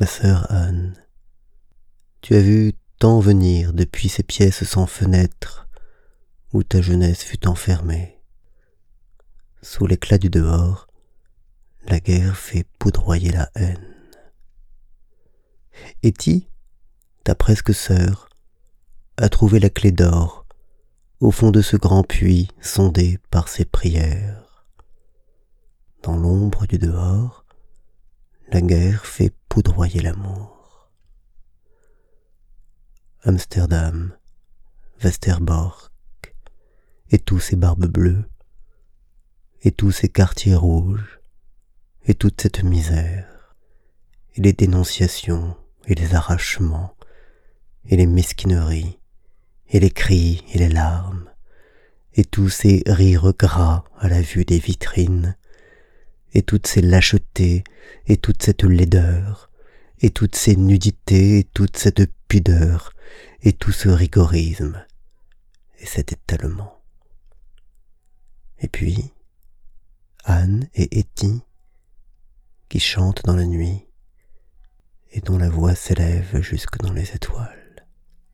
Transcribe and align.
Ma 0.00 0.06
sœur 0.06 0.50
Anne, 0.50 0.94
tu 2.20 2.34
as 2.34 2.40
vu 2.40 2.72
tant 2.98 3.20
venir 3.20 3.72
depuis 3.72 4.08
ces 4.08 4.22
pièces 4.22 4.64
sans 4.64 4.86
fenêtre 4.86 5.68
où 6.52 6.62
ta 6.62 6.80
jeunesse 6.80 7.22
fut 7.22 7.46
enfermée. 7.46 8.20
Sous 9.62 9.86
l'éclat 9.86 10.18
du 10.18 10.30
dehors, 10.30 10.86
la 11.86 12.00
guerre 12.00 12.36
fait 12.36 12.64
poudroyer 12.78 13.30
la 13.30 13.50
haine. 13.54 13.94
Etty, 16.02 16.48
ta 17.24 17.34
presque 17.34 17.74
sœur, 17.74 18.28
a 19.16 19.28
trouvé 19.28 19.60
la 19.60 19.70
clé 19.70 19.92
d'or 19.92 20.46
au 21.20 21.30
fond 21.30 21.50
de 21.50 21.62
ce 21.62 21.76
grand 21.76 22.04
puits 22.04 22.48
sondé 22.60 23.18
par 23.30 23.48
ses 23.48 23.64
prières. 23.64 24.66
Dans 26.02 26.16
l'ombre 26.16 26.66
du 26.66 26.78
dehors, 26.78 27.44
la 28.50 28.62
guerre 28.62 29.04
fait 29.04 29.34
poudroyer 29.50 30.00
l'amour. 30.00 30.90
Amsterdam, 33.22 34.16
Westerbork, 35.02 35.92
et 37.10 37.18
tous 37.18 37.40
ces 37.40 37.56
barbes 37.56 37.86
bleues, 37.86 38.24
et 39.62 39.70
tous 39.70 39.92
ces 39.92 40.08
quartiers 40.08 40.54
rouges, 40.54 41.20
et 42.06 42.14
toute 42.14 42.40
cette 42.40 42.64
misère, 42.64 43.54
et 44.34 44.40
les 44.40 44.54
dénonciations, 44.54 45.54
et 45.86 45.94
les 45.94 46.14
arrachements, 46.14 46.94
et 47.84 47.96
les 47.96 48.06
mesquineries, 48.06 48.98
et 49.68 49.80
les 49.80 49.90
cris 49.90 50.42
et 50.54 50.58
les 50.58 50.70
larmes, 50.70 51.30
et 52.14 52.24
tous 52.24 52.48
ces 52.48 52.82
rires 52.86 53.34
gras 53.38 53.84
à 53.98 54.08
la 54.08 54.22
vue 54.22 54.46
des 54.46 54.58
vitrines, 54.58 55.36
et 56.32 56.42
toutes 56.42 56.66
ces 56.66 56.82
lâchetés, 56.82 57.64
et 58.06 58.16
toute 58.16 58.42
cette 58.42 58.64
laideur, 58.64 59.50
et 60.00 60.10
toutes 60.10 60.36
ces 60.36 60.56
nudités, 60.56 61.38
et 61.38 61.44
toute 61.44 61.76
cette 61.76 62.10
pudeur, 62.28 62.92
et 63.42 63.52
tout 63.52 63.72
ce 63.72 63.88
rigorisme, 63.88 64.84
et 65.78 65.86
cet 65.86 66.12
étalement. 66.12 66.82
Et 68.60 68.68
puis, 68.68 69.12
Anne 70.24 70.68
et 70.74 70.98
Etty, 70.98 71.40
qui 72.68 72.80
chantent 72.80 73.24
dans 73.24 73.36
la 73.36 73.46
nuit, 73.46 73.86
et 75.12 75.20
dont 75.20 75.38
la 75.38 75.48
voix 75.48 75.74
s'élève 75.74 76.40
jusque 76.42 76.78
dans 76.78 76.92
les 76.92 77.10
étoiles. 77.14 77.67